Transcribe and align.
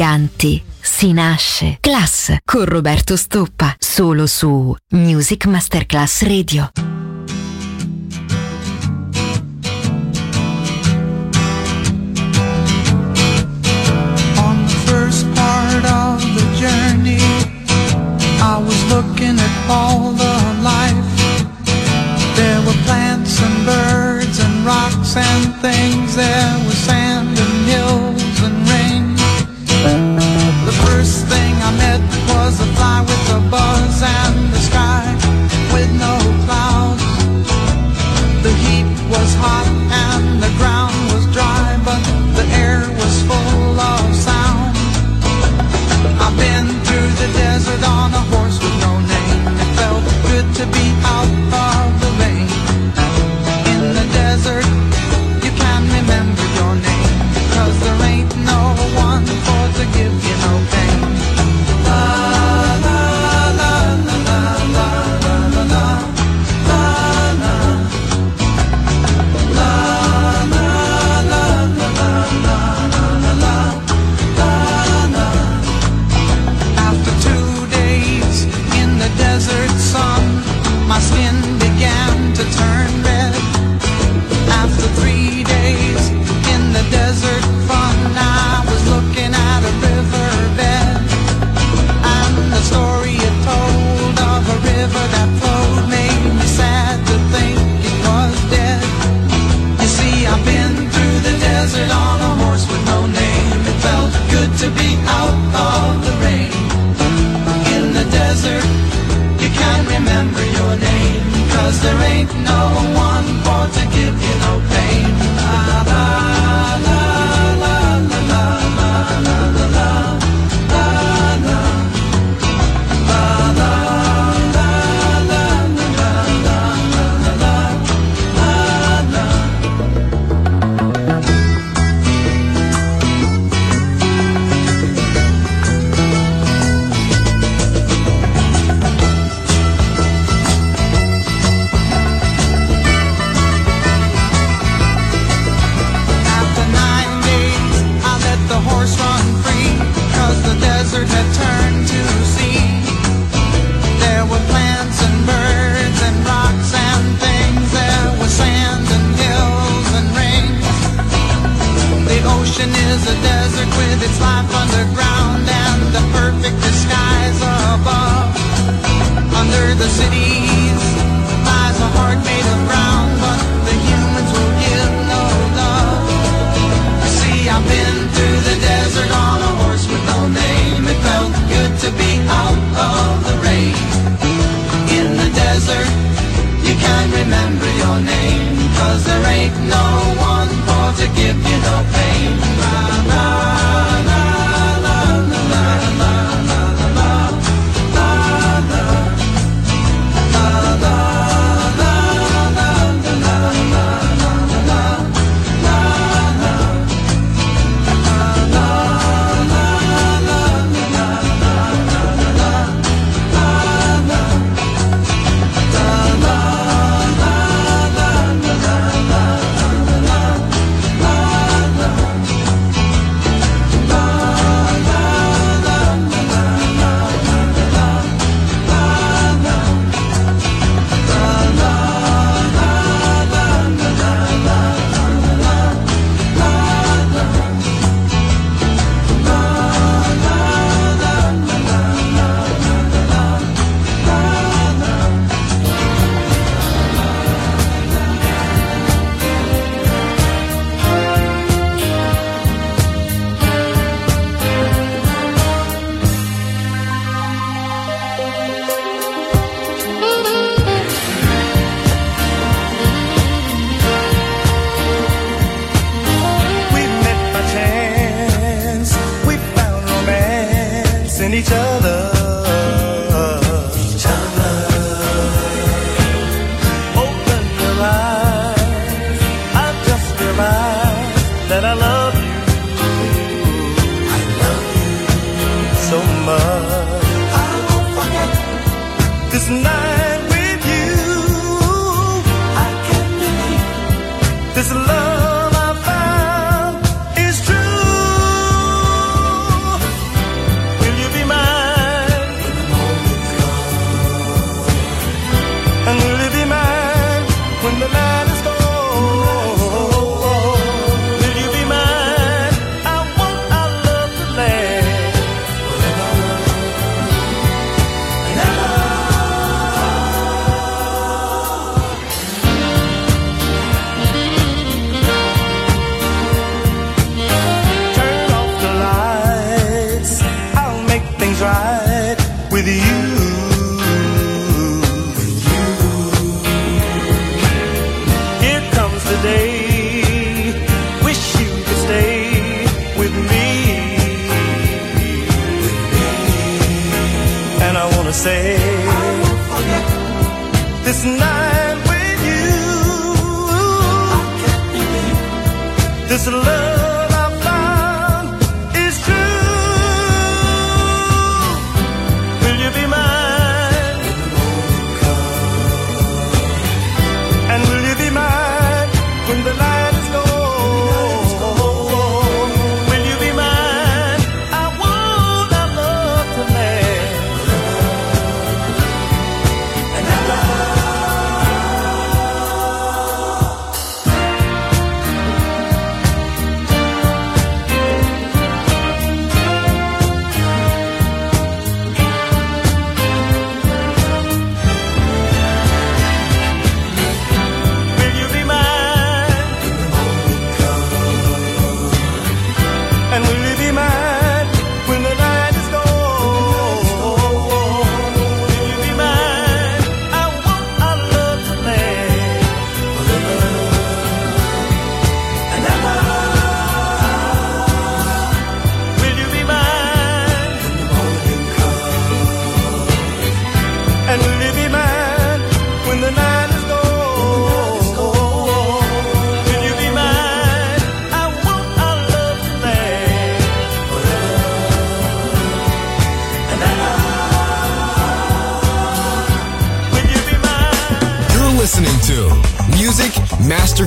giganti. 0.00 0.62
Si 0.80 1.12
nasce. 1.12 1.76
Class 1.78 2.36
con 2.46 2.64
Roberto 2.64 3.16
Stoppa. 3.16 3.76
Solo 3.78 4.26
su 4.26 4.74
Music 4.92 5.44
Masterclass 5.44 6.22
Radio. 6.22 6.70
On 14.36 14.64
the 14.66 14.74
first 14.86 15.26
part 15.34 15.84
of 15.84 16.24
the 16.34 16.46
journey, 16.56 17.20
I 18.40 18.56
was 18.56 18.82
looking 18.88 19.38
at 19.38 19.68
all 19.68 20.14
the 20.14 20.40
life. 20.62 21.04
There 22.36 22.60
were 22.64 22.78
plants 22.86 23.38
and 23.42 23.66
birds 23.66 24.38
and 24.40 24.64
rocks 24.64 25.14
and 25.14 25.54
things 25.60 26.14
there. 26.14 26.69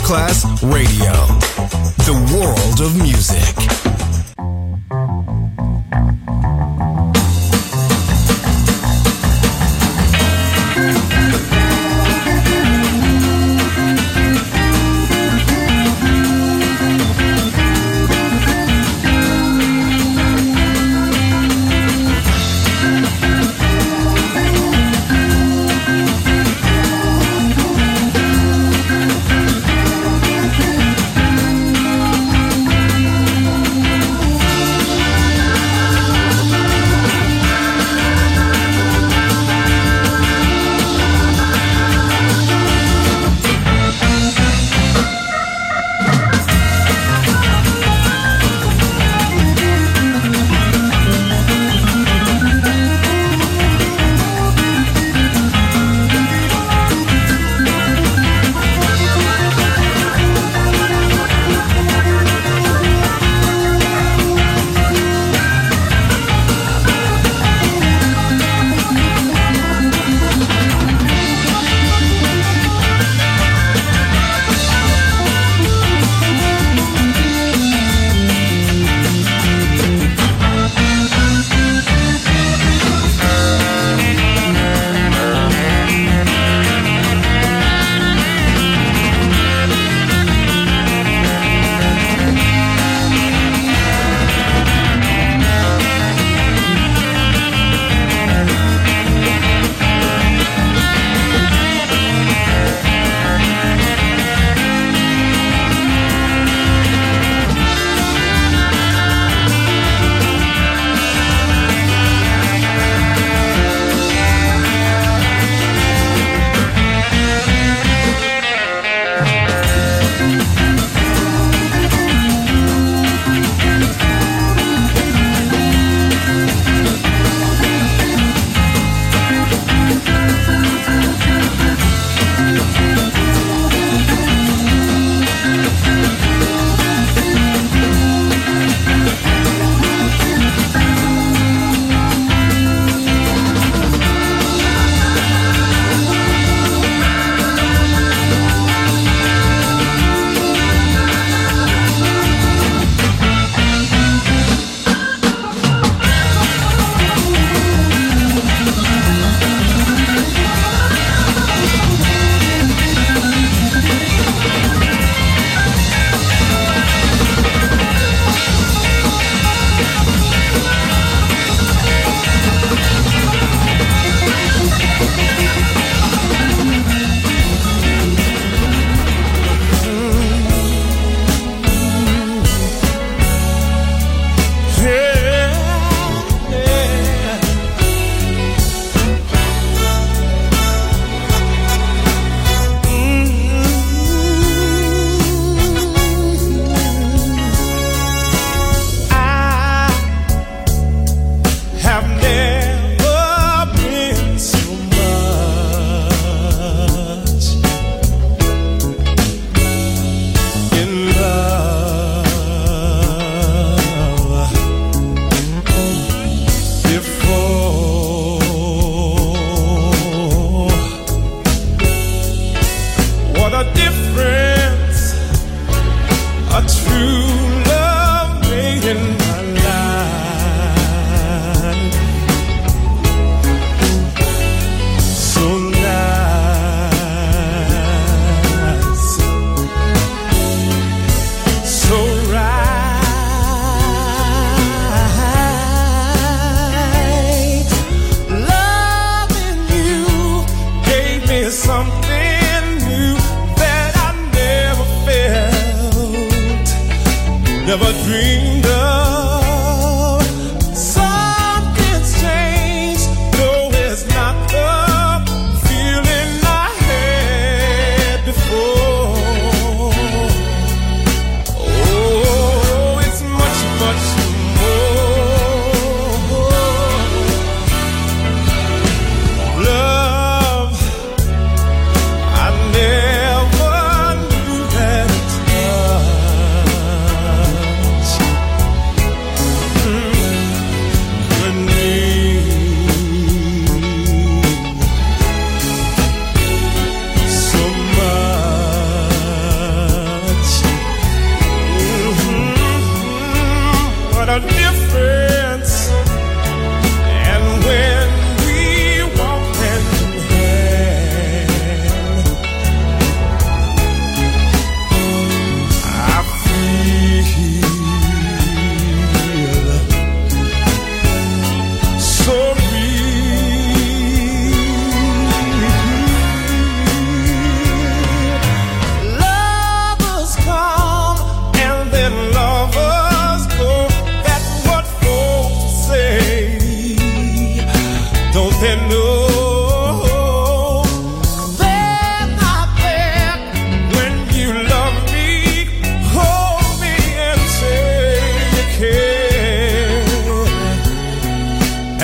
Masterclass 0.03 0.52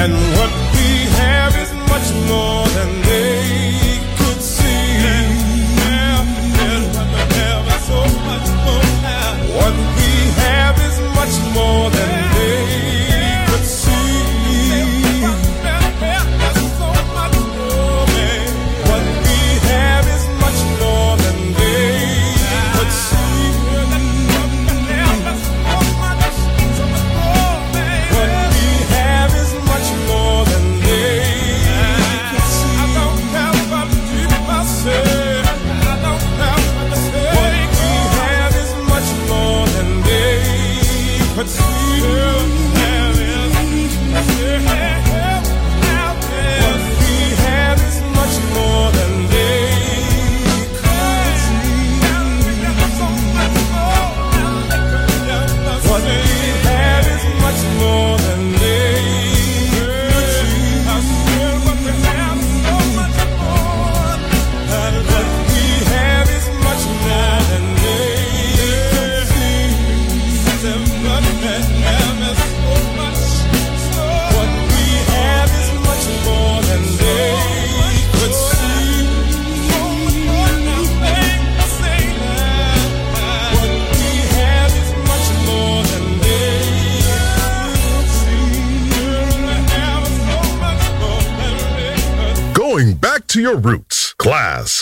And 0.01 0.13
what 0.13 0.51
we 0.75 0.89
have 1.19 1.53
is 1.57 1.71
much 1.91 2.07
more 2.29 2.65
than 2.77 3.08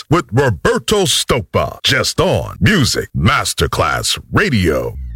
with 0.09 0.25
Roberto 0.31 1.03
Stoppa, 1.03 1.79
just 1.83 2.19
on 2.19 2.57
Music 2.59 3.09
Masterclass 3.15 4.19
Radio. 4.31 5.06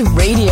Radio, 0.00 0.51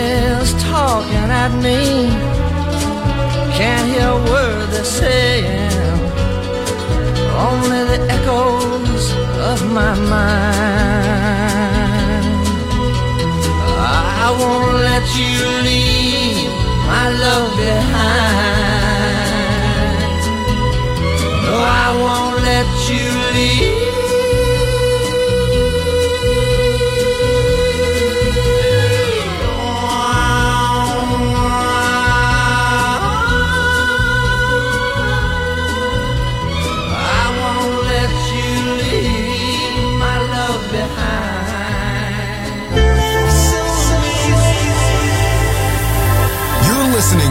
talking 0.91 1.29
at 1.43 1.51
me. 1.65 1.79
Can't 3.57 3.87
hear 3.93 4.09
a 4.19 4.21
word 4.31 4.65
they're 4.73 4.93
saying. 5.01 5.99
Only 7.49 7.81
the 7.91 7.99
echoes 8.17 9.05
of 9.51 9.57
my 9.79 9.93
mind. 10.15 10.71
I 14.23 14.27
won't 14.41 14.75
let 14.89 15.05
you 15.19 15.35
leave 15.69 16.51
my 16.93 17.05
love 17.23 17.49
behind. 17.65 19.01
No, 21.45 21.55
I 21.83 21.87
won't 22.03 22.37
let 22.51 22.69
you 22.91 23.05
leave. 23.37 23.80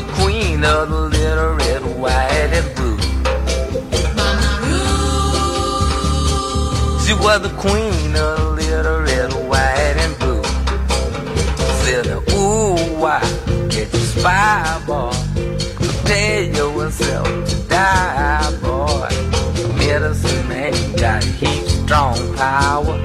The 0.00 0.12
queen 0.12 0.62
of 0.62 0.90
the 0.90 1.00
little 1.00 1.54
red, 1.54 1.82
white, 1.98 2.52
and 2.58 2.74
blue. 2.76 2.98
She 7.04 7.14
was 7.14 7.40
the 7.42 7.52
queen 7.58 8.14
of 8.14 8.38
the 8.38 8.50
little 8.60 9.00
red, 9.00 9.32
white, 9.48 9.96
and 10.04 10.18
blue. 10.20 10.44
Said, 11.82 12.06
ooh, 12.32 12.76
why 13.00 13.20
can't 13.70 13.92
you 13.92 14.04
spy, 14.14 14.80
boy? 14.86 15.10
Prepare 15.74 16.42
yourself 16.44 17.48
to 17.48 17.56
die, 17.68 18.56
boy. 18.62 19.08
Medicine 19.78 20.48
man 20.48 20.96
got 20.96 21.24
heat 21.24 21.66
strong 21.66 22.36
power. 22.36 23.04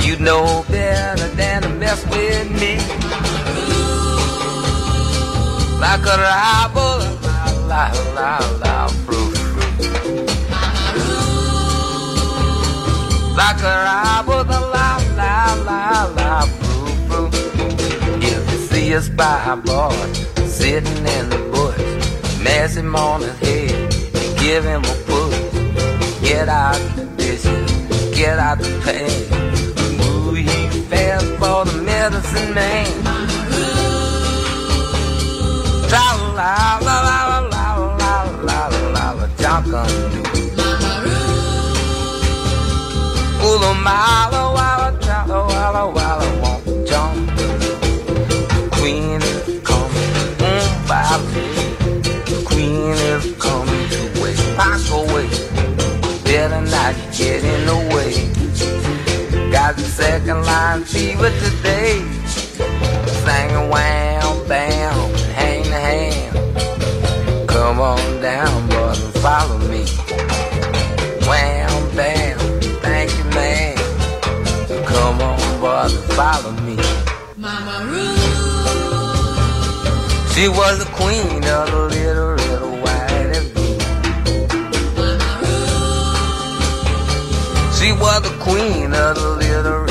You 0.00 0.16
know 0.16 0.62
better 0.68 1.28
than 1.28 1.62
to 1.62 1.68
mess 1.70 2.04
with 2.08 2.50
me 2.60 3.13
like 5.84 6.06
a 6.06 6.16
rival, 6.30 6.98
la 7.70 7.84
la 8.16 8.30
la 8.62 8.88
fruit. 9.04 9.36
Like 13.40 13.62
a 13.70 13.74
rival, 13.88 14.44
la 14.74 14.88
la 15.20 15.36
la 15.68 15.82
la, 16.18 16.40
fruit. 17.06 17.34
If 18.30 18.42
you 18.52 18.58
see 18.68 18.92
a 18.94 19.02
spy 19.02 19.54
boy 19.56 20.06
sitting 20.58 21.04
in 21.16 21.24
the 21.34 21.40
bush, 21.52 21.82
mess 22.42 22.76
him 22.76 22.96
on 22.96 23.20
his 23.20 23.38
head 23.44 23.94
and 24.20 24.38
give 24.38 24.64
him 24.64 24.82
a 24.94 24.96
push. 25.08 25.38
Get 26.28 26.48
out 26.48 26.80
the 26.96 27.04
dishes, 27.18 27.70
get 28.16 28.38
out 28.38 28.58
the 28.58 28.72
pain. 28.86 29.20
Ooh, 30.06 30.32
he 30.32 30.46
fast 30.90 31.26
for 31.40 31.60
the 31.70 31.82
medicine 31.82 32.54
man. 32.54 33.13
La 35.94 36.06
la 36.38 36.78
la 36.86 36.96
la 37.08 37.38
la 37.54 37.66
la 38.00 38.14
la 38.46 38.60
la 38.94 39.04
la 39.18 39.26
Jockandu. 39.42 40.22
Ooh, 43.44 43.58
the 43.62 43.72
mile 43.86 44.46
walla 44.56 44.88
jolly 45.06 45.38
walla 45.50 45.82
walla 45.96 46.26
won't 46.42 46.88
jump. 46.88 47.30
Queen 48.76 49.22
is 49.22 49.60
coming, 49.68 50.10
mm, 50.42 50.66
by 50.88 51.14
me. 51.32 51.46
Queen 52.50 52.96
is 53.12 53.24
coming 53.46 53.86
to 53.94 54.02
wait. 54.20 54.38
Pack 54.58 54.82
away. 55.00 55.28
Better 56.24 56.62
not 56.74 56.94
get 57.16 57.44
in 57.52 57.60
the 57.70 57.78
way. 57.94 58.12
Got 59.52 59.76
the 59.76 59.84
second 59.84 60.42
line 60.42 60.82
fever 60.82 61.30
today. 61.44 62.02
Wham 63.24 63.70
bam, 63.70 64.03
Come 67.74 67.82
on 67.82 68.22
down, 68.22 68.68
boys, 68.68 69.02
and 69.02 69.14
follow 69.14 69.58
me. 69.58 69.84
Wham 71.26 71.96
bam, 71.96 72.38
thank 72.80 73.10
you, 73.18 73.24
man. 73.34 73.76
Come 74.86 75.20
on, 75.20 75.60
boys, 75.60 75.92
and 75.92 76.12
follow 76.12 76.52
me. 76.52 76.76
Mama 77.36 77.82
She 80.34 80.46
was 80.46 80.78
the 80.78 80.84
queen 80.94 81.42
of 81.42 81.68
the 81.72 81.88
little, 81.90 82.34
little 82.36 82.76
white 82.80 83.32
and 83.38 83.52
blue. 83.54 83.78
She 87.76 87.90
was 87.90 88.22
the 88.22 88.36
queen 88.38 88.94
of 88.94 89.16
the 89.16 89.30
little, 89.42 89.83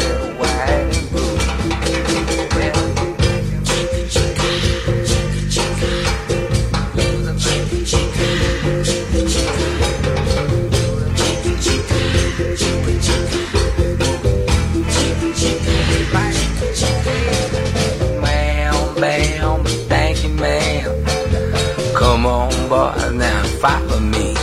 follow 23.64 24.00
me. 24.02 24.34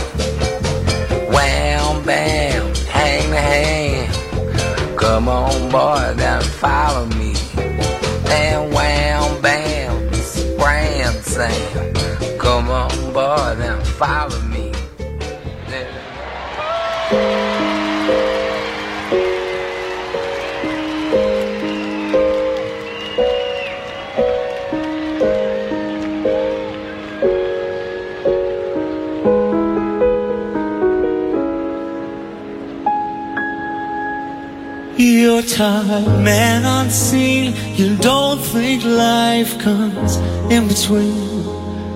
Wham, 1.29 2.03
bam, 2.03 2.73
hang 2.89 3.29
the 3.29 3.37
hand. 3.37 4.97
Come 4.97 5.29
on, 5.29 5.69
boy, 5.69 6.15
now 6.17 6.39
follow 6.41 7.05
me. 7.05 7.35
And 8.25 8.73
wham, 8.73 9.39
bam, 9.43 10.11
scram, 10.13 11.13
Sam. 11.21 11.93
Come 12.39 12.71
on, 12.71 13.13
boy, 13.13 13.55
now 13.59 13.79
follow 13.83 14.39
me. 14.39 14.40
You're 35.41 35.49
tired, 35.49 36.05
man 36.23 36.65
unseen. 36.65 37.55
You 37.75 37.97
don't 37.97 38.37
think 38.39 38.83
life 38.85 39.57
comes 39.57 40.17
in 40.51 40.67
between. 40.67 41.43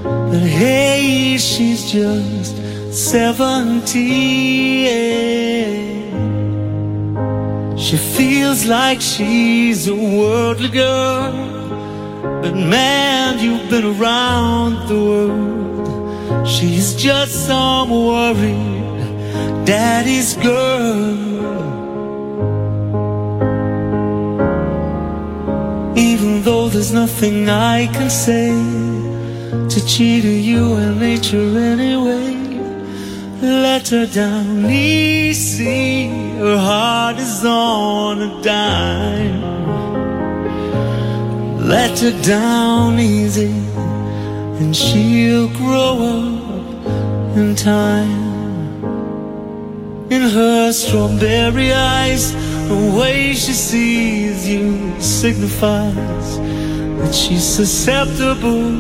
But 0.02 0.42
hey, 0.42 1.38
she's 1.38 1.92
just 1.92 2.56
seventeen. 2.92 3.68
She 7.78 7.98
feels 7.98 8.66
like 8.66 9.00
she's 9.00 9.88
a 9.88 9.94
worldly 9.94 10.70
girl. 10.70 11.32
But 12.42 12.56
man, 12.56 13.38
you've 13.38 13.70
been 13.70 13.86
around 13.86 14.88
the 14.88 14.96
world. 14.96 16.48
She's 16.48 16.96
just 16.96 17.46
some 17.46 17.92
worried 17.92 19.66
daddy's 19.68 20.34
girl. 20.36 21.25
Though 26.46 26.70
there's 26.70 26.94
nothing 26.94 27.50
I 27.50 27.88
can 27.88 28.08
say 28.08 28.52
to 29.68 29.88
cheat 29.88 30.24
you 30.24 30.76
and 30.76 31.00
nature 31.00 31.58
anyway. 31.74 32.36
Let 33.42 33.88
her 33.88 34.06
down 34.06 34.70
easy, 34.70 36.08
her 36.38 36.58
heart 36.58 37.18
is 37.18 37.44
on 37.44 38.22
a 38.22 38.44
dime. 38.44 39.42
Let 41.68 42.00
her 42.02 42.16
down 42.22 43.00
easy, 43.00 43.56
and 44.60 44.76
she'll 44.76 45.50
grow 45.62 45.94
up 46.16 47.38
in 47.38 47.56
time. 47.56 48.24
In 50.12 50.22
her 50.38 50.72
strawberry 50.72 51.74
eyes, 51.74 52.36
the 52.68 52.98
way 53.00 53.34
she 53.34 53.54
sees 53.54 54.48
you 54.48 55.00
signifies 55.00 56.38
that 57.00 57.14
she's 57.14 57.44
susceptible 57.44 58.72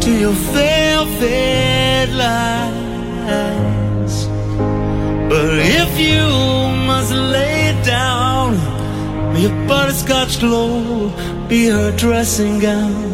to 0.00 0.10
your 0.18 0.32
velvet 0.52 2.08
lies. 2.10 4.26
But 5.30 5.58
if 5.80 5.90
you 5.98 6.24
must 6.86 7.12
lay 7.12 7.80
down, 7.84 8.56
may 9.32 9.42
your 9.42 9.68
butterscotch 9.68 10.40
glow 10.40 11.10
be 11.48 11.66
her 11.66 11.96
dressing 11.96 12.58
gown. 12.58 13.10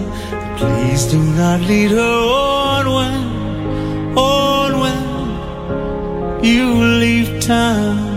Please 0.58 1.04
do 1.06 1.18
not 1.40 1.60
lead 1.60 1.90
her 1.90 1.98
on 1.98 2.84
when, 2.96 4.18
on 4.18 4.70
when 4.82 6.44
you 6.44 6.66
leave 7.02 7.42
town. 7.42 8.09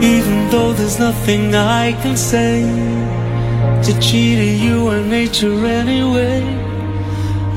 Even 0.00 0.48
though 0.50 0.72
there's 0.72 0.98
nothing 0.98 1.54
I 1.54 1.92
can 2.02 2.16
say 2.16 2.62
to 3.84 4.00
cheat 4.00 4.60
you 4.60 4.88
and 4.90 5.10
nature 5.10 5.64
anyway. 5.66 6.40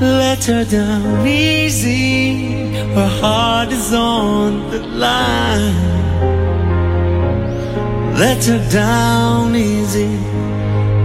Let 0.00 0.44
her 0.46 0.64
down 0.64 1.26
easy, 1.26 2.72
her 2.94 3.08
heart 3.20 3.70
is 3.72 3.92
on 3.94 4.70
the 4.70 4.80
line. 4.80 5.92
Let 8.18 8.44
her 8.46 8.68
down 8.70 9.54
easy, 9.54 10.16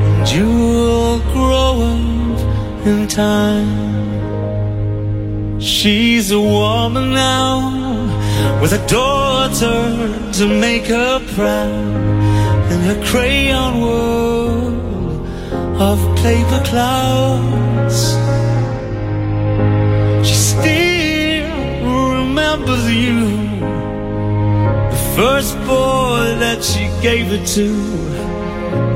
and 0.07 0.27
you'll 0.29 1.19
grow 1.31 1.81
up 1.93 2.39
in 2.88 3.07
time. 3.07 3.97
She's 5.59 6.31
a 6.31 6.39
woman 6.39 7.13
now, 7.13 7.76
with 8.61 8.73
a 8.73 8.88
daughter 8.88 9.81
to 10.33 10.47
make 10.47 10.85
her 10.88 11.19
proud, 11.35 12.71
in 12.71 12.79
her 12.81 12.99
crayon 13.05 13.81
world 13.81 14.77
of 15.79 15.97
paper 16.17 16.61
clouds. 16.65 17.99
She 20.27 20.35
still 20.35 21.49
remembers 22.17 22.85
you, 22.91 23.19
the 24.95 25.01
first 25.15 25.55
boy 25.59 26.35
that 26.43 26.63
she 26.63 26.89
gave 27.01 27.31
it 27.31 27.45
to, 27.55 27.69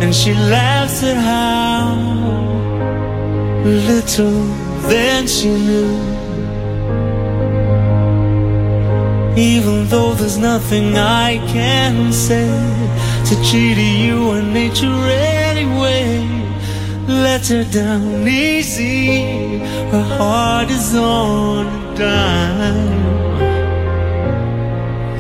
and 0.02 0.14
she 0.14 0.34
laughs 0.34 1.04
at 1.04 1.18
how 1.18 1.96
little 3.64 4.44
then 4.90 5.28
she 5.28 5.50
knew. 5.50 6.11
Even 9.38 9.88
though 9.88 10.14
there's 10.14 10.38
nothing 10.38 10.98
I 10.98 11.38
can 11.48 12.12
say 12.12 12.50
to 13.28 13.36
cheat 13.44 13.78
you 13.78 14.32
and 14.32 14.54
nature 14.54 14.88
anyway. 14.88 16.28
Let 17.08 17.48
her 17.48 17.64
down 17.64 18.28
easy, 18.28 19.60
her 19.92 20.04
heart 20.18 20.70
is 20.70 20.96
on 20.96 21.66
a 21.68 21.96
dime. 21.96 23.02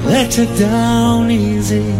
Let 0.05 0.35
her 0.35 0.57
down 0.57 1.31
easy, 1.31 1.91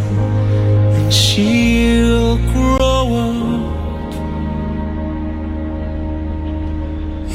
and 0.97 1.14
she'll 1.14 2.38
grow 2.53 3.16
up 3.28 4.14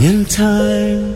in 0.01 0.24
time. 0.27 1.16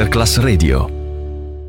Masterclass 0.00 0.38
Radio. 0.38 0.99